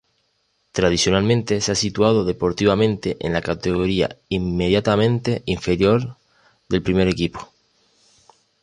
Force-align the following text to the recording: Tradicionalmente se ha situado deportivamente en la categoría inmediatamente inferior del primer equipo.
Tradicionalmente 0.71 1.61
se 1.61 1.71
ha 1.71 1.75
situado 1.75 2.25
deportivamente 2.25 3.17
en 3.19 3.33
la 3.33 3.43
categoría 3.43 4.17
inmediatamente 4.29 5.43
inferior 5.45 6.17
del 6.69 6.81
primer 6.81 7.07
equipo. 7.07 7.51